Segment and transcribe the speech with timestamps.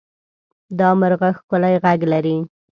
[0.79, 2.37] دا مرغه ښکلی غږ لري.